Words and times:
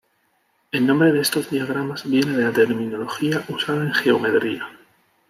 El 0.71 0.87
nombre 0.87 1.11
de 1.11 1.21
estos 1.21 1.51
diagramas 1.51 2.09
viene 2.09 2.35
de 2.35 2.43
la 2.45 2.51
terminología 2.51 3.45
usada 3.49 3.83
en 3.83 3.93
geometría. 3.93 4.67